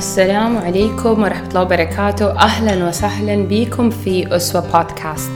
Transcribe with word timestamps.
السلام 0.00 0.58
عليكم 0.58 1.22
ورحمة 1.22 1.48
الله 1.48 1.62
وبركاته. 1.62 2.30
أهلا 2.30 2.88
وسهلا 2.88 3.46
بكم 3.50 3.90
في 3.90 4.36
أسوة 4.36 4.60
بودكاست. 4.60 5.30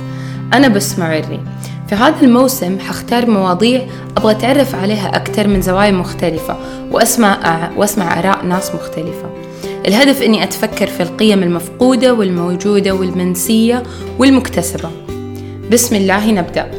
أنا 0.52 0.68
بسمة 0.68 1.04
عري. 1.04 1.40
في 1.88 1.94
هذا 1.94 2.20
الموسم 2.22 2.78
حختار 2.78 3.30
مواضيع 3.30 3.86
أبغى 4.16 4.32
أتعرف 4.32 4.74
عليها 4.74 5.16
أكثر 5.16 5.48
من 5.48 5.62
زوايا 5.62 5.90
مختلفة 5.90 6.56
وأسمع, 6.90 7.70
وأسمع 7.76 8.18
آراء 8.18 8.44
ناس 8.44 8.74
مختلفة. 8.74 9.30
الهدف 9.86 10.22
أني 10.22 10.42
أتفكر 10.42 10.86
في 10.86 11.02
القيم 11.02 11.42
المفقودة 11.42 12.14
والموجودة 12.14 12.92
والمنسية 12.92 13.82
والمكتسبة. 14.18 14.90
بسم 15.72 15.96
الله 15.96 16.30
نبدأ. 16.30 16.70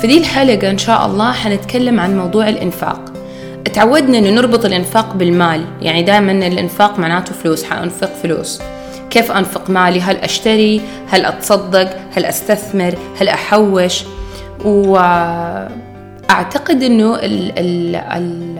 في 0.00 0.06
دي 0.06 0.18
الحلقة 0.18 0.70
إن 0.70 0.78
شاء 0.78 1.06
الله 1.06 1.32
حنتكلم 1.32 2.00
عن 2.00 2.18
موضوع 2.18 2.48
الإنفاق. 2.48 3.13
تعودنا 3.74 4.18
إنه 4.18 4.30
نربط 4.30 4.64
الإنفاق 4.64 5.14
بالمال. 5.14 5.64
يعني 5.82 6.02
دائما 6.02 6.32
الإنفاق 6.32 6.98
معناته 6.98 7.32
فلوس 7.32 7.64
حأنفق 7.64 8.10
فلوس. 8.22 8.60
كيف 9.10 9.32
أنفق 9.32 9.70
مالي؟ 9.70 10.00
هل 10.00 10.16
أشتري؟ 10.16 10.80
هل 11.08 11.24
أتصدق؟ 11.24 11.96
هل 12.16 12.24
أستثمر؟ 12.24 12.94
هل 13.20 13.28
أحوش؟ 13.28 14.04
وأعتقد 14.64 15.62
إنه 16.82 17.14
ال 17.14 17.58
ال 17.58 17.96
ال 17.96 18.58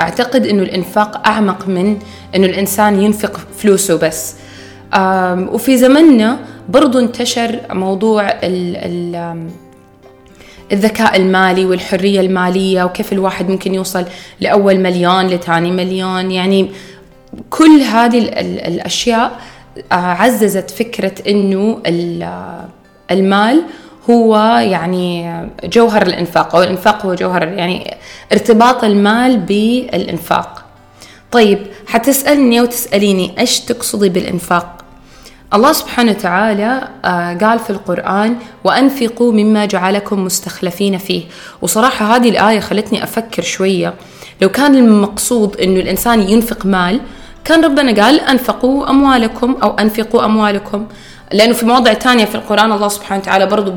أعتقد 0.00 0.46
إنه 0.46 0.62
الإنفاق 0.62 1.26
أعمق 1.26 1.68
من 1.68 1.98
إنه 2.34 2.46
الإنسان 2.46 3.00
ينفق 3.02 3.40
فلوسه 3.56 3.98
بس. 3.98 4.34
وفي 5.52 5.76
زمننا 5.78 6.38
برضو 6.68 6.98
انتشر 6.98 7.60
موضوع 7.70 8.28
ال 8.28 8.76
ال 8.76 9.46
الذكاء 10.72 11.16
المالي 11.16 11.64
والحرية 11.64 12.20
المالية 12.20 12.84
وكيف 12.84 13.12
الواحد 13.12 13.48
ممكن 13.48 13.74
يوصل 13.74 14.04
لأول 14.40 14.80
مليون 14.80 15.26
لتاني 15.26 15.70
مليون. 15.70 16.30
يعني 16.30 16.70
كل 17.50 17.80
هذه 17.80 18.18
الأشياء 18.68 19.40
آه، 19.92 19.94
عززت 19.94 20.70
فكرة 20.70 21.12
أنه 21.28 21.82
المال 23.10 23.62
هو 24.10 24.36
يعني 24.62 25.40
جوهر 25.64 26.02
الإنفاق. 26.02 26.56
أو 26.56 26.62
الإنفاق 26.62 27.06
هو 27.06 27.14
جوهر 27.14 27.48
يعني 27.48 27.96
ارتباط 28.32 28.84
المال 28.84 29.36
بالإنفاق. 29.36 30.64
طيب 31.32 31.66
حتسألني 31.86 32.60
وتسأليني 32.60 33.34
إيش 33.38 33.60
تقصدي 33.60 34.08
بالإنفاق؟ 34.08 34.79
الله 35.54 35.72
سبحانه 35.72 36.10
وتعالى 36.10 36.88
آه، 37.04 37.34
قال 37.34 37.58
في 37.58 37.70
القرآن 37.70 38.36
وأنفقوا 38.64 39.32
مما 39.32 39.64
جعلكم 39.66 40.24
مستخلفين 40.24 40.98
فيه. 40.98 41.24
وصراحة 41.62 42.16
هذه 42.16 42.28
الآية 42.28 42.60
خلتني 42.60 43.04
أفكر 43.04 43.42
شوية. 43.42 43.94
لو 44.42 44.48
كان 44.48 44.74
المقصود 44.74 45.56
أنه 45.56 45.80
الإنسان 45.80 46.20
ينفق 46.20 46.66
مال 46.66 47.00
كان 47.44 47.64
ربنا 47.64 48.04
قال 48.04 48.20
أنفقوا 48.20 48.90
أموالكم 48.90 49.56
أو 49.62 49.70
أنفقوا 49.70 50.24
أموالكم. 50.24 50.86
لأنه 51.32 51.52
في 51.52 51.66
مواضع 51.66 51.92
تانية 51.92 52.24
في 52.24 52.34
القرآن 52.34 52.72
الله 52.72 52.88
سبحانه 52.88 53.20
وتعالى 53.22 53.46
برضو 53.46 53.74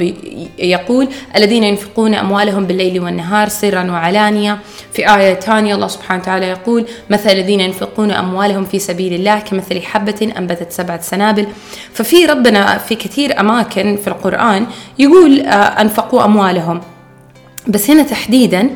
يقول 0.58 1.08
الذين 1.36 1.64
ينفقون 1.64 2.14
أموالهم 2.14 2.66
بالليل 2.66 3.00
والنهار 3.00 3.50
سرا 3.50 3.92
وعلانية. 3.92 4.60
في 4.94 5.16
آية 5.16 5.34
ثانية 5.34 5.76
الله 5.76 5.88
سبحانه 5.88 6.22
وتعالى 6.22 6.46
يقول 6.48 6.86
مثل 7.10 7.30
الذين 7.30 7.60
ينفقون 7.60 8.12
أموالهم 8.12 8.66
في 8.66 8.80
سبيل 8.80 9.14
الله 9.14 9.40
كمثل 9.40 9.82
حبة 9.82 10.34
أنبتت 10.38 10.72
سبعة 10.72 11.02
سنابل. 11.02 11.48
ففي 11.94 12.26
ربنا 12.26 12.78
في 12.78 12.96
كثير 12.96 13.40
أماكن 13.40 13.98
في 13.98 14.08
القرآن 14.08 14.68
يقول 15.00 15.40
آه، 15.40 15.82
أنفقوا 15.82 16.26
أموالهم. 16.26 16.82
بس 17.68 17.90
هنا 17.90 18.04
تحديدا 18.04 18.70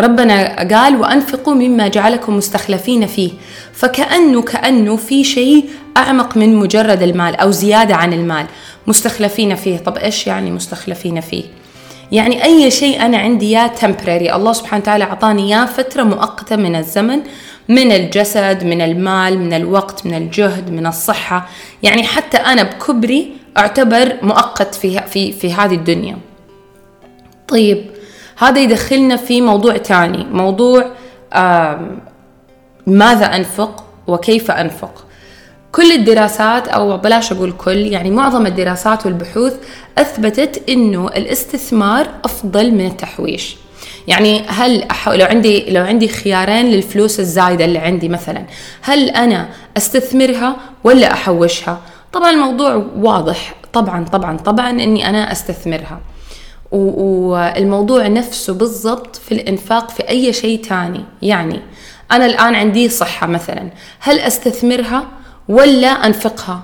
ربنا 0.00 0.62
قال 0.74 0.96
وأنفقوا 0.96 1.54
مما 1.54 1.88
جعلكم 1.88 2.36
مستخلفين 2.36 3.06
فيه 3.06 3.30
فكأنه 3.72 4.42
كأنه 4.42 4.96
في 4.96 5.24
شيء 5.24 5.64
أعمق 5.96 6.36
من 6.36 6.56
مجرد 6.56 7.02
المال 7.02 7.36
أو 7.36 7.50
زيادة 7.50 7.94
عن 7.94 8.12
المال. 8.12 8.46
مستخلفين 8.86 9.54
فيه. 9.54 9.78
طب 9.78 9.96
إيش 9.96 10.26
يعني 10.26 10.50
مستخلفين 10.50 11.20
فيه؟ 11.20 11.44
يعني 12.12 12.44
أي 12.44 12.70
شيء 12.70 13.04
أنا 13.04 13.18
عندي 13.18 13.50
يا 13.50 13.70
temporary. 13.80 14.34
الله 14.34 14.52
سبحانه 14.52 14.82
وتعالى 14.82 15.04
أعطاني 15.04 15.50
يا 15.50 15.64
فترة 15.64 16.02
مؤقتة 16.02 16.56
من 16.56 16.76
الزمن 16.76 17.20
من 17.68 17.92
الجسد 17.92 18.64
من 18.64 18.80
المال 18.80 19.38
من 19.38 19.52
الوقت 19.52 20.06
من 20.06 20.14
الجهد 20.14 20.70
من 20.70 20.86
الصحة. 20.86 21.48
يعني 21.82 22.02
حتى 22.02 22.36
أنا 22.36 22.62
بكبري 22.62 23.32
أعتبر 23.58 24.16
مؤقت 24.22 24.74
في, 24.74 25.00
في, 25.00 25.32
في 25.32 25.52
هذه 25.52 25.74
الدنيا. 25.74 26.16
طيب 27.48 27.99
هذا 28.40 28.60
يدخلنا 28.60 29.16
في 29.16 29.40
موضوع 29.40 29.76
تاني 29.76 30.24
موضوع 30.24 30.84
ماذا 32.86 33.26
أنفق 33.36 33.84
وكيف 34.06 34.50
أنفق. 34.50 35.04
كل 35.72 35.92
الدراسات 35.92 36.68
أو 36.68 36.96
بلاش 36.96 37.32
أقول 37.32 37.52
كل 37.52 37.76
يعني 37.76 38.10
معظم 38.10 38.46
الدراسات 38.46 39.06
والبحوث 39.06 39.54
أثبتت 39.98 40.68
إنه 40.68 41.06
الاستثمار 41.08 42.08
أفضل 42.24 42.70
من 42.70 42.86
التحويش. 42.86 43.56
يعني 44.08 44.42
هل. 44.48 44.84
لو 45.06 45.26
عندي 45.26 45.70
لو 45.70 45.84
عندي 45.84 46.08
خيارين 46.08 46.66
للفلوس 46.66 47.20
الزايدة 47.20 47.64
اللي 47.64 47.78
عندي 47.78 48.08
مثلا 48.08 48.44
هل 48.80 49.08
أنا 49.10 49.48
أستثمرها 49.76 50.56
ولا 50.84 51.12
أحوشها؟ 51.12 51.80
طبعا 52.12 52.30
الموضوع 52.30 52.86
واضح. 52.96 53.54
طبعا 53.72 54.04
طبعا 54.04 54.36
طبعا 54.36 54.70
إني 54.70 55.08
أنا 55.08 55.32
أستثمرها. 55.32 56.00
والموضوع 56.72 58.06
نفسه 58.06 58.54
بالضبط 58.54 59.16
في 59.16 59.32
الإنفاق 59.32 59.90
في 59.90 60.08
أي 60.08 60.32
شيء 60.32 60.64
تاني. 60.64 61.04
يعني 61.22 61.60
أنا 62.12 62.26
الآن 62.26 62.54
عندي 62.54 62.88
صحة 62.88 63.26
مثلا 63.26 63.70
هل 64.00 64.18
أستثمرها 64.20 65.08
ولا 65.48 65.88
أنفقها؟ 65.88 66.62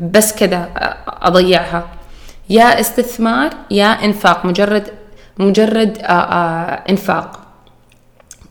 بس 0.00 0.32
كذا 0.32 0.70
أضيعها. 1.08 1.88
يا 2.50 2.80
استثمار 2.80 3.50
يا 3.70 4.04
إنفاق 4.04 4.46
مجرد 4.46 4.88
مجرد 5.38 5.98
إنفاق. 6.90 7.40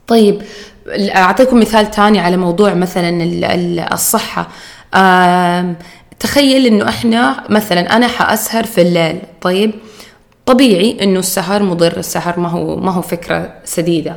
طيب 0.08 0.42
أعطيكم 1.16 1.60
مثال 1.60 1.92
تاني 1.92 2.20
على 2.20 2.38
موضوع 2.38 2.74
مثلا 2.74 3.10
الصحة. 3.94 4.48
تخيل 6.20 6.66
إنه 6.66 6.90
إحنا 6.90 7.44
مثلا 7.50 7.96
أنا 7.96 8.08
حأسهر 8.08 8.64
في 8.64 8.82
الليل 8.82 9.22
طيب؟ 9.42 9.72
طبيعي 10.46 10.98
إنه 11.02 11.20
السهر 11.20 11.64
مضر 11.64 11.98
السهر 11.98 12.40
ما 12.40 12.50
هو 12.50 12.76
ما 12.76 12.92
هو 12.92 13.02
فكرة 13.02 13.54
سديدة. 13.64 14.16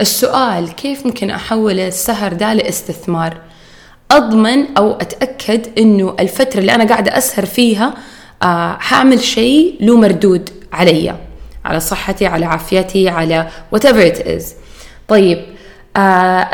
السؤال 0.00 0.72
كيف 0.74 1.06
ممكن 1.06 1.30
أحول 1.30 1.80
السهر 1.80 2.32
ده 2.32 2.52
لاستثمار؟ 2.52 3.36
أضمن 4.10 4.76
أو 4.76 4.92
أتأكد 4.92 5.78
إنه 5.78 6.16
الفترة 6.20 6.60
اللي 6.60 6.74
أنا 6.74 6.84
قاعدة 6.84 7.18
أسهر 7.18 7.46
فيها 7.46 7.94
آه 8.42 8.76
حأعمل 8.80 9.20
شيء 9.20 9.76
له 9.80 9.96
مردود 9.96 10.50
علي 10.72 11.14
على 11.64 11.80
صحتي 11.80 12.26
على 12.26 12.46
عافيتي 12.46 13.08
على 13.08 13.48
whatever 13.76 14.14
it 14.16 14.26
is. 14.26 14.44
طيب 15.08 15.44
آه 15.96 16.00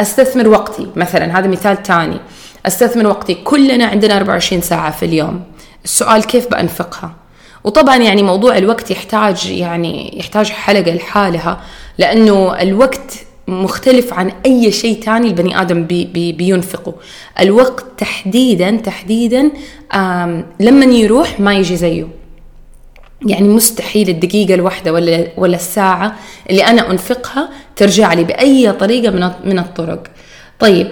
أستثمر 0.00 0.48
وقتي 0.48 0.86
مثلا 0.96 1.38
هذا 1.38 1.46
مثال 1.48 1.82
تاني. 1.82 2.18
أستثمر 2.66 3.06
وقتي 3.06 3.34
كلنا 3.34 3.84
عندنا 3.86 4.16
24 4.16 4.62
ساعة 4.62 4.90
في 4.90 5.04
اليوم. 5.04 5.42
السؤال 5.84 6.24
كيف 6.24 6.48
بأنفقها؟ 6.50 7.14
وطبعا 7.64 7.96
يعني 7.96 8.22
موضوع 8.22 8.58
الوقت 8.58 8.90
يحتاج 8.90 9.46
يعني 9.46 10.18
يحتاج 10.18 10.50
حلقة 10.50 10.94
لحالها 10.94 11.60
لأنه 11.98 12.62
الوقت 12.62 13.14
مختلف 13.48 14.12
عن 14.12 14.32
أي 14.46 14.72
شيء 14.72 15.02
تاني 15.02 15.28
البني 15.28 15.60
آدم 15.60 15.84
بي 15.84 16.04
بي 16.04 16.32
بينفقه 16.32 16.94
الوقت 17.40 17.84
تحديدا 17.98 18.76
تحديدا 18.76 19.50
لما 20.60 20.84
يروح 20.84 21.40
ما 21.40 21.54
يجي 21.54 21.76
زيه 21.76 22.06
يعني 23.26 23.48
مستحيل 23.48 24.08
الدقيقة 24.08 24.54
الواحدة 24.54 24.92
ولا 24.92 25.28
ولا 25.36 25.56
الساعة 25.56 26.16
اللي 26.50 26.64
أنا 26.66 26.90
أنفقها 26.90 27.48
ترجع 27.76 28.12
لي 28.12 28.24
بأي 28.24 28.72
طريقة 28.72 29.10
من 29.10 29.30
من 29.44 29.58
الطرق. 29.58 30.02
طيب 30.58 30.88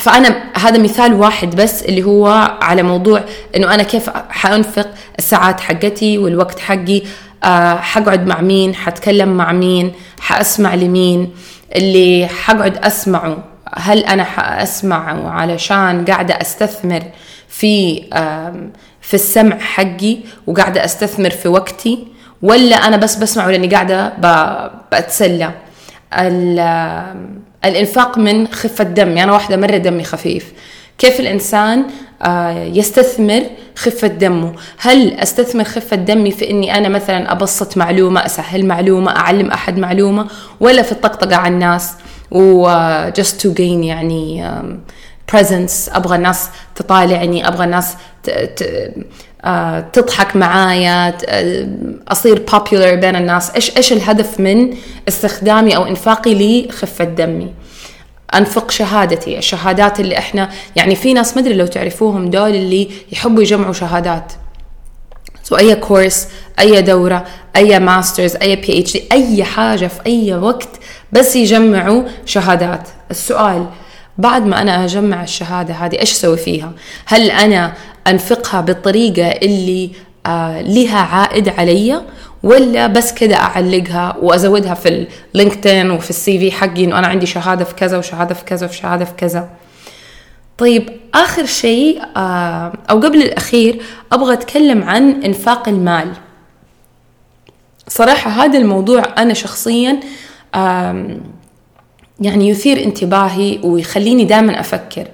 فأنا 0.00 0.42
هذا 0.56 0.78
مثال 0.78 1.12
واحد 1.14 1.56
بس 1.56 1.82
اللي 1.82 2.02
هو 2.02 2.26
على 2.62 2.82
موضوع 2.82 3.20
إنه 3.56 3.74
أنا 3.74 3.82
كيف 3.82 4.10
حأنفق 4.30 4.88
الساعات 5.18 5.60
حقتي 5.60 6.18
والوقت 6.18 6.58
حقي 6.60 7.02
أه 7.44 7.76
حقعد 7.76 8.26
مع 8.26 8.40
مين 8.40 8.74
حتكلم 8.74 9.28
مع 9.36 9.52
مين 9.52 9.92
حأسمع 10.20 10.74
لمين 10.74 11.30
اللي 11.76 12.28
حقعد 12.28 12.76
أسمعه 12.76 13.38
هل 13.76 13.98
أنا 13.98 14.24
حأسمعه 14.24 15.30
علشان 15.30 16.04
قاعدة 16.04 16.34
أستثمر 16.34 17.02
في 17.48 18.02
في 19.00 19.14
السمع 19.14 19.58
حقي 19.58 20.16
وقاعدة 20.46 20.84
أستثمر 20.84 21.30
في 21.30 21.48
وقتي 21.48 22.06
ولا 22.42 22.76
أنا 22.76 22.96
بس 22.96 23.14
بسمعه 23.16 23.50
لأني 23.50 23.66
قاعدة 23.68 24.12
بتسلى؟ 24.92 25.50
الإنفاق 27.64 28.18
من 28.18 28.46
خفة 28.48 28.84
دم 28.84 29.08
يعني 29.08 29.22
أنا 29.22 29.32
واحدة 29.32 29.56
مرة 29.56 29.76
دمي 29.76 30.04
خفيف. 30.04 30.52
كيف 30.98 31.20
الإنسان 31.20 31.84
آه، 32.22 32.64
يستثمر 32.64 33.42
خفة 33.76 34.06
دمه؟ 34.08 34.52
هل 34.78 35.12
أستثمر 35.14 35.64
خفة 35.64 35.96
دمي 35.96 36.30
في 36.30 36.50
أني 36.50 36.74
أنا 36.74 36.88
مثلا 36.88 37.32
أبسط 37.32 37.76
معلومة 37.76 38.26
أسهل 38.26 38.66
معلومة 38.66 39.16
أعلم 39.16 39.50
أحد 39.50 39.78
معلومة 39.78 40.26
ولا 40.60 40.82
في 40.82 40.92
الطقطقة 40.92 41.36
على 41.36 41.54
الناس؟ 41.54 41.92
و 42.30 42.68
just 43.10 43.42
to 43.42 43.48
gain 43.58 43.60
يعني 43.60 44.50
presence 45.32 45.96
أبغى 45.96 46.16
الناس 46.16 46.48
تطالعني 46.74 47.48
أبغى 47.48 47.64
الناس 47.64 47.94
آه، 48.28 48.92
تضحك 49.92 50.36
معايا 50.36 51.14
أصير 52.08 52.42
popular 52.50 52.94
بين 52.94 53.16
الناس. 53.16 53.50
إيش 53.50 53.76
إيش 53.76 53.92
الهدف 53.92 54.40
من 54.40 54.76
استخدامي 55.08 55.76
أو 55.76 55.86
إنفاقي 55.86 56.64
لخفة 56.66 57.04
دمي؟ 57.04 57.54
أنفق 58.34 58.70
شهادتي. 58.70 59.38
الشهادات 59.38 60.00
اللي 60.00 60.18
إحنا 60.18 60.50
يعني 60.76 60.96
في 60.96 61.12
ناس 61.12 61.36
مدري 61.36 61.54
لو 61.54 61.66
تعرفوهم 61.66 62.30
دول 62.30 62.54
اللي 62.54 62.88
يحبوا 63.12 63.42
يجمعوا 63.42 63.72
شهادات. 63.72 64.32
سو 65.42 65.56
أي 65.56 65.74
كورس 65.74 66.28
أي 66.58 66.82
دورة 66.82 67.24
أي 67.56 67.78
masters 67.78 68.36
أي 68.36 68.56
PhD 68.56 69.08
أي 69.12 69.44
حاجة 69.44 69.86
في 69.86 70.00
أي 70.06 70.34
وقت 70.34 70.68
بس 71.12 71.36
يجمعوا 71.36 72.02
شهادات. 72.26 72.88
السؤال 73.10 73.66
بعد 74.18 74.46
ما 74.46 74.62
أنا 74.62 74.84
أجمع 74.84 75.22
الشهادة 75.22 75.74
هذه 75.74 75.98
إيش 75.98 76.12
أسوي 76.12 76.36
فيها؟ 76.36 76.72
هل 77.06 77.30
أنا 77.30 77.72
أنفقها 78.06 78.60
بالطريقة 78.60 79.28
اللي 79.28 79.90
آه 80.26 80.60
لها 80.60 80.98
عائد 80.98 81.48
علي 81.48 82.00
ولا 82.42 82.86
بس 82.86 83.12
كده 83.12 83.36
أعلقها 83.36 84.16
وأزودها 84.22 84.74
في 84.74 85.06
ال 85.34 85.40
LinkedIn 85.40 85.90
وفي 85.90 86.10
ال 86.10 86.38
CV 86.38 86.52
حقي 86.52 86.84
إنه 86.84 86.98
أنا 86.98 87.06
عندي 87.06 87.26
شهادة 87.26 87.64
في 87.64 87.74
كذا 87.74 87.98
وشهادة 87.98 88.34
في 88.34 88.44
كذا 88.44 88.66
وشهادة 88.66 89.04
في 89.04 89.12
كذا؟ 89.12 89.48
طيب 90.58 90.90
آخر 91.14 91.46
شيء 91.46 92.02
آه 92.16 92.72
أو 92.90 93.00
قبل 93.00 93.22
الأخير 93.22 93.82
أبغى 94.12 94.32
أتكلم 94.32 94.82
عن 94.82 95.22
إنفاق 95.22 95.68
المال. 95.68 96.12
صراحة 97.88 98.30
هذا 98.30 98.58
الموضوع 98.58 99.04
أنا 99.18 99.34
شخصيا 99.34 100.00
يعني 102.20 102.48
يثير 102.48 102.84
انتباهي 102.84 103.58
ويخليني 103.62 104.24
دائما 104.24 104.60
أفكر. 104.60 105.06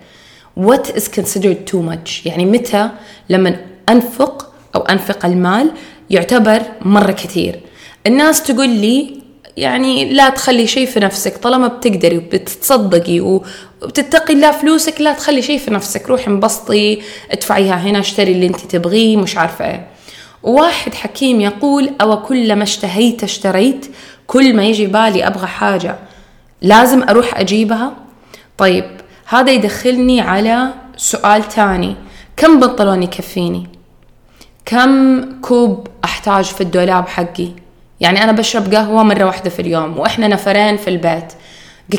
What 0.60 0.86
is 0.96 1.02
considered 1.02 1.72
too 1.72 1.90
much 1.90 2.26
يعني 2.26 2.46
متى 2.46 2.90
لما 3.28 3.56
أنفق 3.88 4.52
أو 4.74 4.80
أنفق 4.80 5.26
المال 5.26 5.70
يعتبر 6.10 6.62
مرة 6.80 7.12
كثير. 7.12 7.60
الناس 8.06 8.42
تقول 8.42 8.68
لي 8.68 9.24
يعني 9.56 10.12
لا 10.12 10.28
تخلي 10.30 10.66
شيء 10.66 10.86
في 10.86 11.00
نفسك 11.00 11.36
طالما 11.36 11.68
بتقدري 11.68 12.16
وبتتصدقي 12.18 13.20
وبتتقي 13.20 14.34
الله 14.34 14.52
فلوسك 14.52 15.00
لا 15.00 15.12
تخلي 15.12 15.42
شيء 15.42 15.58
في 15.58 15.70
نفسك. 15.70 16.08
روحي 16.08 16.26
انبسطي 16.26 17.02
ادفعيها 17.30 17.74
هنا 17.74 17.98
اشتري 17.98 18.32
اللي 18.32 18.46
انت 18.46 18.60
تبغيه 18.60 19.16
مش 19.16 19.36
عارفة 19.36 19.64
إيه. 19.64 19.86
وواحد 20.42 20.94
حكيم 20.94 21.40
يقول 21.40 21.90
أو 22.00 22.22
كلما 22.22 22.62
اشتهيت 22.62 23.22
اشتريت 23.22 23.86
كل 24.26 24.56
ما 24.56 24.64
يجي 24.64 24.86
بالي 24.86 25.26
أبغى 25.26 25.46
حاجة. 25.46 25.96
لازم 26.64 27.02
أروح 27.02 27.40
أجيبها؟ 27.40 27.92
طيب 28.58 28.84
هذا 29.26 29.52
يدخلني 29.52 30.20
على 30.20 30.68
سؤال 30.96 31.48
تاني 31.48 31.96
كم 32.36 32.60
بنطلون 32.60 33.02
يكفيني؟ 33.02 33.68
كم 34.64 35.20
كوب 35.40 35.88
أحتاج 36.04 36.44
في 36.44 36.60
الدولاب 36.60 37.08
حقي؟ 37.08 37.48
يعني 38.00 38.24
أنا 38.24 38.32
بشرب 38.32 38.74
قهوة 38.74 39.02
مرة 39.02 39.24
واحدة 39.24 39.50
في 39.50 39.62
اليوم 39.62 39.98
وإحنا 39.98 40.28
نفرين 40.28 40.76
في 40.76 40.90
البيت. 40.90 41.32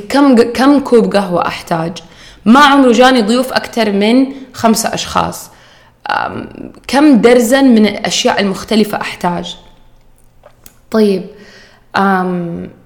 كم 0.09 0.35
كم 0.51 0.79
كوب 0.79 1.15
قهوة 1.15 1.47
أحتاج؟ 1.47 1.97
ما 2.45 2.59
عمره 2.59 2.91
جاني 2.91 3.21
ضيوف 3.21 3.53
أكثر 3.53 3.91
من 3.91 4.27
خمسة 4.53 4.93
أشخاص. 4.93 5.49
كم 6.87 7.21
درزن 7.21 7.65
من 7.65 7.85
الأشياء 7.85 8.41
المختلفة 8.41 9.01
أحتاج؟ 9.01 9.57
طيب 10.91 11.25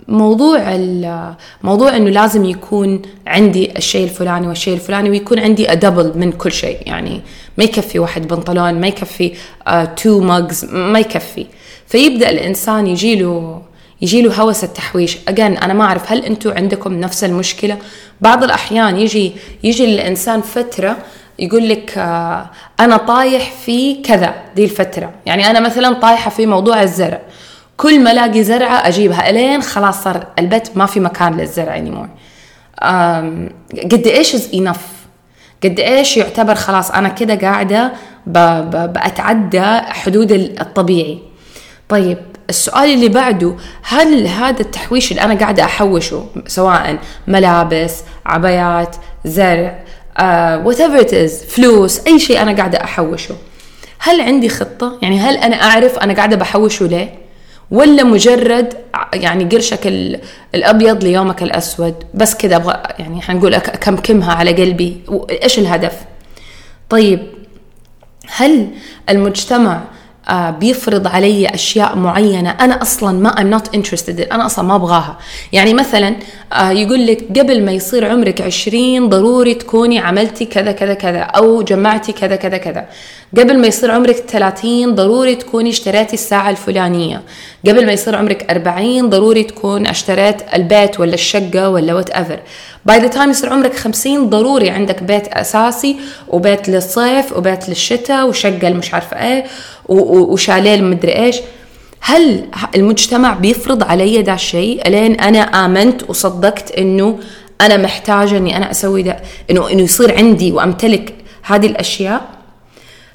موضوع 0.09 0.77
موضوع 1.63 1.97
إنه 1.97 2.09
لازم 2.09 2.45
يكون 2.45 3.01
عندي 3.27 3.77
الشيء 3.77 4.03
الفلاني 4.03 4.47
والشيء 4.47 4.73
الفلاني 4.73 5.09
ويكون 5.09 5.39
عندي 5.39 5.71
a 5.71 5.77
double 5.77 6.11
من 6.15 6.31
كل 6.31 6.51
شيء. 6.51 6.77
يعني 6.85 7.21
ما 7.57 7.63
يكفي 7.63 7.99
واحد 7.99 8.27
بنطلون 8.27 8.73
ما 8.73 8.87
يكفي 8.87 9.33
two 9.95 10.21
uh, 10.21 10.23
mugs 10.23 10.65
ما 10.65 10.99
يكفي. 10.99 11.45
فيبدأ 11.87 12.29
الإنسان 12.29 12.87
يجي 12.87 13.15
له 13.15 13.61
يجي 14.01 14.21
له 14.21 14.33
هوس 14.41 14.63
التحويش. 14.63 15.17
again 15.27 15.57
أنا 15.57 15.73
ما 15.73 15.83
أعرف 15.83 16.11
هل 16.11 16.25
أنتم 16.25 16.51
عندكم 16.51 16.93
نفس 16.93 17.23
المشكلة؟ 17.23 17.77
بعض 18.21 18.43
الأحيان 18.43 18.97
يجي 18.97 19.31
يجي 19.63 19.85
للانسان 19.85 20.41
فترة 20.41 20.97
يقول 21.39 21.69
لك 21.69 21.97
آه 21.97 22.49
أنا 22.79 22.97
طايح 22.97 23.51
في 23.65 23.95
كذا 23.95 24.33
دي 24.55 24.63
الفترة. 24.63 25.11
يعني 25.25 25.49
أنا 25.49 25.59
مثلا 25.59 25.93
طايحة 25.93 26.31
في 26.31 26.45
موضوع 26.45 26.83
الزرع. 26.83 27.21
كل 27.79 28.03
ما 28.03 28.11
الاقي 28.11 28.43
زرعة 28.43 28.87
أجيبها. 28.87 29.29
إلين 29.29 29.61
خلاص 29.61 30.03
صار 30.03 30.27
البيت 30.39 30.77
ما 30.77 30.85
في 30.85 30.99
مكان 30.99 31.37
للزرع 31.37 31.77
anymore 31.77 32.07
قد 33.91 34.07
إيش 34.07 34.35
is 34.35 34.49
enough 34.53 34.87
قد 35.63 35.79
إيش 35.79 36.17
يعتبر 36.17 36.55
خلاص 36.55 36.91
أنا 36.91 37.09
كده 37.09 37.35
قاعدة 37.35 37.91
بتعدى 38.27 39.65
حدود 39.79 40.31
الطبيعي؟ 40.31 41.19
طيب 41.89 42.17
السؤال 42.49 42.93
اللي 42.93 43.09
بعده 43.09 43.55
هل 43.83 44.27
هذا 44.27 44.59
التحويش 44.61 45.11
اللي 45.11 45.21
أنا 45.21 45.33
قاعدة 45.35 45.63
أحوشه 45.63 46.25
سواء 46.47 46.97
ملابس 47.27 48.03
عبايات 48.25 48.95
زرع 49.25 49.79
whatever 50.65 50.99
it 50.99 51.13
is 51.13 51.43
فلوس 51.43 52.07
أي 52.07 52.19
شيء 52.19 52.41
أنا 52.41 52.57
قاعدة 52.57 52.83
أحوشه 52.83 53.35
هل 53.99 54.21
عندي 54.21 54.49
خطة؟ 54.49 54.97
يعني 55.01 55.19
هل 55.19 55.37
أنا 55.37 55.55
أعرف 55.55 55.97
أنا 55.99 56.13
قاعدة 56.13 56.35
بحوشه 56.35 56.85
ليه؟ 56.85 57.28
ولا 57.71 58.03
مجرد 58.03 58.73
يعني 59.13 59.43
قرشك 59.45 59.87
الأبيض 60.55 61.03
ليومك 61.03 61.43
الأسود؟ 61.43 61.95
بس 62.13 62.35
كذا 62.35 62.55
أبغى 62.55 62.83
يعني 62.99 63.21
حنقول 63.21 63.53
اكمكمها 63.53 64.33
على 64.33 64.51
قلبي. 64.51 65.01
إيش 65.43 65.59
الهدف؟ 65.59 65.93
طيب 66.89 67.19
هل 68.27 68.67
المجتمع 69.09 69.81
بيفرض 70.29 71.07
علي 71.07 71.47
أشياء 71.47 71.95
معينة 71.95 72.49
أنا 72.49 72.81
أصلا 72.81 73.19
ما 73.19 73.31
I'm 73.31 73.59
not 73.59 73.77
interested 73.77 74.31
أنا 74.31 74.45
أصلا 74.45 74.65
ما 74.65 74.75
أبغاها. 74.75 75.17
يعني 75.53 75.73
مثلا 75.73 76.15
آه، 76.53 76.71
يقول 76.71 77.07
لك 77.07 77.39
قبل 77.39 77.65
ما 77.65 77.71
يصير 77.71 78.05
عمرك 78.09 78.41
20 78.41 79.09
ضروري 79.09 79.53
تكوني 79.53 79.99
عملتي 79.99 80.45
كذا 80.45 80.71
كذا 80.71 80.93
كذا 80.93 81.19
أو 81.19 81.61
جمعتي 81.61 82.11
كذا 82.11 82.35
كذا 82.35 82.57
كذا. 82.57 82.85
قبل 83.37 83.59
ما 83.59 83.67
يصير 83.67 83.91
عمرك 83.91 84.15
30 84.15 84.95
ضروري 84.95 85.35
تكوني 85.35 85.69
اشتريتي 85.69 86.13
الساعة 86.13 86.49
الفلانية. 86.49 87.21
قبل 87.67 87.85
ما 87.85 87.91
يصير 87.91 88.15
عمرك 88.15 88.51
40 88.51 89.09
ضروري 89.09 89.43
تكون 89.43 89.87
اشتريت 89.87 90.35
البيت 90.53 90.99
ولا 90.99 91.13
الشقة 91.13 91.69
ولا 91.69 91.93
whatever 91.93 92.39
by 92.85 92.99
the 92.99 93.07
time 93.07 93.29
يصير 93.29 93.53
عمرك 93.53 93.75
50 93.75 94.29
ضروري 94.29 94.69
عندك 94.69 95.03
بيت 95.03 95.27
أساسي 95.27 95.97
وبيت 96.27 96.69
للصيف 96.69 97.37
وبيت 97.37 97.69
للشتاء 97.69 98.27
وشقة 98.27 98.69
مش 98.69 98.93
عارفة 98.93 99.27
إيه. 99.27 99.45
وشاليه 99.89 100.75
المدري 100.75 101.15
إيش. 101.15 101.37
هل 102.01 102.45
المجتمع 102.75 103.33
بيفرض 103.33 103.83
علي 103.83 104.21
ده 104.21 104.33
الشيء؟ 104.33 104.87
ألين 104.87 105.19
أنا 105.19 105.39
آمنت 105.39 106.09
وصدقت 106.09 106.71
إنه 106.71 107.19
أنا 107.61 107.77
محتاجة 107.77 108.37
إني 108.37 108.57
أنا 108.57 108.71
أسوي 108.71 109.03
ده 109.03 109.19
انه 109.51 109.71
إنه 109.71 109.81
يصير 109.81 110.17
عندي 110.17 110.51
وأمتلك 110.51 111.13
هذه 111.43 111.65
الأشياء؟ 111.67 112.29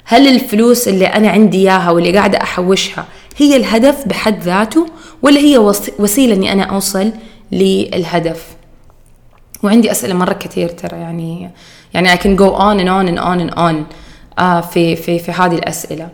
هل 0.05 0.27
الفلوس 0.27 0.87
اللي 0.87 1.05
أنا 1.05 1.29
عندي 1.29 1.57
إياها 1.57 1.91
واللي 1.91 2.17
قاعدة 2.17 2.41
أحوشها 2.41 3.05
هي 3.37 3.55
الهدف 3.55 4.07
بحد 4.07 4.43
ذاته 4.43 4.87
ولا 5.21 5.39
هي 5.39 5.57
وسيلة 5.99 6.33
إني 6.35 6.51
أنا 6.51 6.63
أوصل 6.63 7.11
للهدف؟ 7.51 8.45
وعندي 9.63 9.91
أسئلة 9.91 10.13
مرة 10.13 10.33
كثير 10.33 10.69
ترى 10.69 10.97
يعني 10.97 11.49
يعني 11.93 12.15
I 12.15 12.17
can 12.17 12.35
go 12.37 12.49
on 12.57 12.79
and 12.79 12.89
on 12.89 13.07
and 13.07 13.19
on 13.19 13.49
and 13.49 13.57
on 13.59 13.75
آه 14.39 14.61
في 14.61 14.95
في 14.95 15.19
في 15.19 15.31
هذه 15.31 15.55
الأسئلة. 15.55 16.09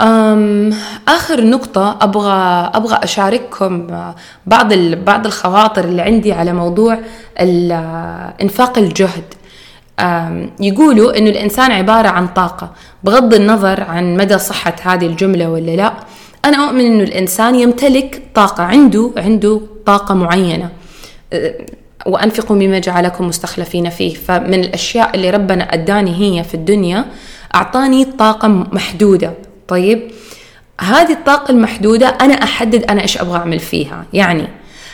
أم 0.00 0.70
آخر 1.08 1.44
نقطة 1.44 1.98
أبغى 2.00 2.70
أبغى 2.74 3.00
أشارككم 3.02 3.86
بعض 4.46 4.74
بعض 4.74 5.26
الخواطر 5.26 5.84
اللي 5.84 6.02
عندي 6.02 6.32
على 6.32 6.52
موضوع 6.52 6.98
إنفاق 8.42 8.78
الجهد. 8.78 9.24
يقولوا 10.60 11.18
إنه 11.18 11.30
الإنسان 11.30 11.72
عبارة 11.72 12.08
عن 12.08 12.28
طاقة 12.28 12.70
بغض 13.04 13.34
النظر 13.34 13.82
عن 13.82 14.16
مدى 14.16 14.38
صحة 14.38 14.74
هذه 14.82 15.06
الجملة 15.06 15.50
ولا 15.50 15.76
لا 15.76 15.92
أنا 16.44 16.68
أؤمن 16.68 16.80
إنه 16.80 17.04
الإنسان 17.04 17.54
يمتلك 17.54 18.22
طاقة 18.34 18.62
عنده 18.62 19.10
عنده 19.16 19.60
طاقة 19.86 20.14
معينة. 20.14 20.68
وأنفقوا 22.06 22.56
مما 22.56 22.78
جعلكم 22.78 23.28
مستخلفين 23.28 23.90
فيه. 23.90 24.14
فمن 24.14 24.60
الأشياء 24.64 25.14
اللي 25.14 25.30
ربنا 25.30 25.74
أداني 25.74 26.14
هي 26.14 26.44
في 26.44 26.54
الدنيا 26.54 27.04
أعطاني 27.54 28.04
طاقة 28.04 28.48
محدودة. 28.48 29.32
طيب 29.70 30.10
هذه 30.80 31.12
الطاقة 31.12 31.52
المحدودة 31.52 32.08
أنا 32.08 32.34
أحدد 32.34 32.84
أنا 32.84 33.02
إيش 33.02 33.18
أبغى 33.18 33.38
أعمل 33.38 33.58
فيها. 33.58 34.04
يعني 34.12 34.48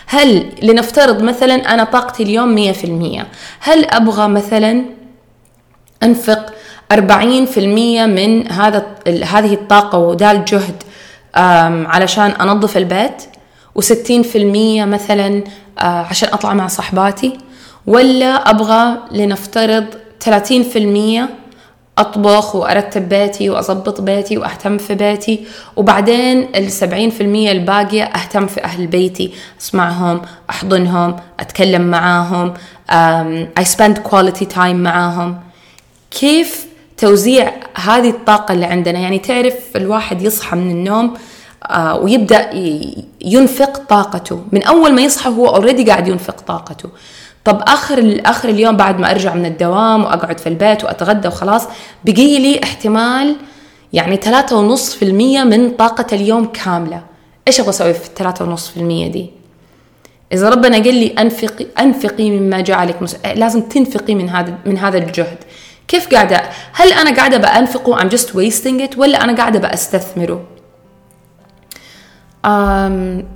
هل 0.06 0.47
لنفترض 0.62 1.23
مثلا 1.23 1.54
أنا 1.54 1.85
طاقتي 1.85 2.23
اليوم 2.23 2.54
مية 2.54 2.73
في 2.73 2.85
المية 2.85 3.26
هل 3.61 3.85
أبغى 3.85 4.28
مثلا 4.28 4.85
أنفق 6.02 6.52
أربعين 6.92 7.47
في 7.47 7.61
المية 7.61 8.06
من 8.06 8.52
هذا 8.52 8.87
هذه 9.06 9.54
الطاقة 9.54 9.99
وذا 9.99 10.30
الجهد 10.30 10.83
علشان 11.87 12.30
أنظف 12.30 12.76
البيت 12.76 13.23
وستين 13.75 14.23
في 14.23 14.38
المية 14.38 14.85
مثلا 14.85 15.45
عشان 15.78 16.28
أطلع 16.33 16.54
مع 16.54 16.66
صحباتي 16.66 17.38
ولا 17.87 18.50
أبغى 18.50 18.99
لنفترض 19.11 19.85
30% 20.25 21.46
أطبخ 21.99 22.57
وأرتب 22.57 23.09
بيتي 23.09 23.50
وأظبط 23.50 24.00
بيتي 24.00 24.38
وأهتم 24.38 24.79
في 24.79 24.95
بيتي. 24.95 25.47
وبعدين 25.76 26.49
السبعين 26.57 27.11
في 27.11 27.21
المية 27.21 27.53
الباقية 27.53 28.05
أهتم 28.05 28.47
في 28.47 28.65
أهل 28.65 28.87
بيتي 28.87 29.33
أسمعهم 29.61 30.23
أحضنهم 30.50 31.17
أتكلم 31.41 31.83
معاهم 31.83 32.55
I 33.61 33.65
spend 33.65 33.97
quality 34.11 34.47
time 34.55 34.59
معاهم. 34.59 35.41
كيف 36.11 36.67
توزيع 36.97 37.53
هذه 37.75 38.11
الطاقة 38.11 38.55
اللي 38.55 38.67
عندنا؟ 38.67 38.99
يعني 38.99 39.19
تعرف 39.19 39.55
الواحد 39.76 40.23
يصحى 40.23 40.57
من 40.57 40.71
النوم 40.71 41.15
آه 41.66 41.99
ويبدأ 41.99 42.50
ينفق 43.20 43.78
طاقته. 43.88 44.42
من 44.52 44.62
أول 44.62 44.92
ما 44.94 45.02
يصحى 45.02 45.30
هو 45.30 45.46
اوريدي 45.46 45.85
قاعد 45.85 46.08
ينفق 46.08 46.40
طاقته. 46.40 46.88
طب 47.44 47.62
آخر 47.66 48.20
آخر 48.26 48.49
اليوم 48.49 48.76
بعد 48.76 49.00
ما 49.00 49.11
أرجع 49.11 49.35
من 49.35 49.46
الدوام 49.46 50.04
وأقعد 50.04 50.38
في 50.40 50.49
البيت 50.49 50.85
وأتغدى 50.85 51.28
وخلاص 51.28 51.68
بقي 52.04 52.38
لي 52.38 52.61
احتمال 52.62 53.37
يعني 53.92 54.16
ثلاثة 54.16 54.56
ونص 54.56 54.94
في 54.94 55.04
المية 55.04 55.44
من 55.44 55.70
طاقة 55.70 56.06
اليوم 56.12 56.44
كاملة. 56.44 57.02
إيش 57.49 57.61
أبغى 57.61 57.70
أسوي 57.70 57.94
في 57.94 58.11
في 58.56 58.76
المية 58.76 59.08
دي؟ 59.11 59.30
إذا 60.32 60.49
ربنا 60.49 60.76
قال 60.76 60.94
لي 60.94 61.06
انفقي 61.06 61.66
أنفقي 61.80 62.30
مما 62.30 62.61
جعلك 62.61 63.02
مس... 63.02 63.16
لازم 63.35 63.61
تنفقي 63.61 64.14
من 64.14 64.28
هذا 64.28 64.58
من 64.66 64.78
هذا 64.78 64.99
الجهد. 64.99 65.38
كيف 65.88 66.14
قاعدة؟ 66.14 66.42
هل 66.73 66.92
أنا 66.92 67.16
قاعدة 67.16 67.37
بأنفقه؟ 67.37 67.99
I'm 67.99 68.11
just 68.12 68.26
wasting 68.26 68.88
it 68.88 68.99
ولا 68.99 69.25
أنا 69.25 69.37
قاعدة 69.37 69.58
بأستثمره؟ 69.58 70.55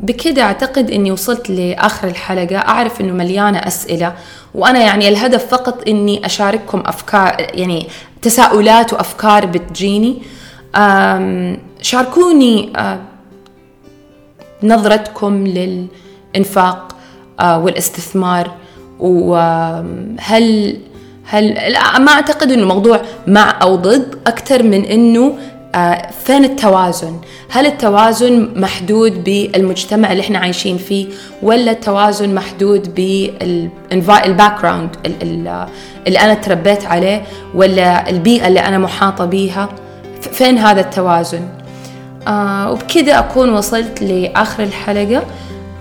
بكده 0.00 0.42
أعتقد 0.42 0.90
أني 0.90 1.12
وصلت 1.12 1.50
لآخر 1.50 2.08
الحلقة. 2.08 2.56
أعرف 2.56 3.00
أنه 3.00 3.12
مليانة 3.12 3.58
أسئلة 3.58 4.14
وأنا 4.54 4.78
يعني 4.78 5.08
الهدف 5.08 5.46
فقط 5.46 5.88
أني 5.88 6.26
أشارككم 6.26 6.82
أفكار 6.86 7.36
يعني 7.54 7.86
تساؤلات 8.22 8.92
وأفكار 8.92 9.46
بتجيني. 9.46 10.22
شاركوني 11.82 12.72
نظرتكم 14.62 15.46
للإنفاق 15.46 16.96
والاستثمار 17.40 18.50
وهل 18.98 20.76
هل 21.24 21.74
ما 21.98 22.12
أعتقد 22.12 22.52
أنه 22.52 22.62
الموضوع 22.62 23.00
مع 23.26 23.58
أو 23.62 23.76
ضد 23.76 24.14
أكثر 24.26 24.62
من 24.62 24.84
آه، 24.84 25.32
فين 26.24 26.44
التوازن؟ 26.44 27.16
هل 27.50 27.66
التوازن 27.66 28.48
محدود 28.56 29.24
بالمجتمع 29.24 30.12
اللي 30.12 30.22
إحنا 30.22 30.38
عايشين 30.38 30.76
فيه 30.78 31.06
ولا 31.42 31.70
التوازن 31.70 32.34
محدود 32.34 32.94
بال 32.94 34.60
background 34.62 34.90
اللي 36.06 36.18
أنا 36.20 36.34
تربيت 36.34 36.86
عليه 36.86 37.22
ولا 37.54 38.10
البيئة 38.10 38.46
اللي 38.48 38.60
أنا 38.60 38.78
محاطة 38.78 39.24
بيها؟ 39.24 39.68
فين 40.32 40.58
هذا 40.58 40.80
التوازن؟ 40.80 41.48
آه 42.28 42.72
وبكذا 42.72 43.18
أكون 43.18 43.52
وصلت 43.52 44.02
لآخر 44.02 44.62
الحلقة 44.62 45.22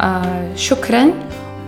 آه 0.02 0.56
شكرا 0.56 1.12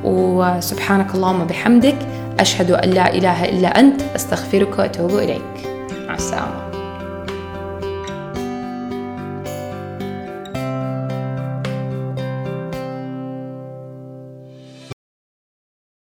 وسبحانك 0.03 1.15
اللهم 1.15 1.45
بحمدك 1.47 1.95
أشهد 2.39 2.71
أن 2.71 2.89
لا 2.89 3.13
إله 3.13 3.45
إلا 3.45 3.79
أنت 3.79 4.01
أستغفرك 4.15 4.79
وأتوب 4.79 5.09
إليك 5.17 5.41
مع 6.07 6.13
السلامة 6.15 6.61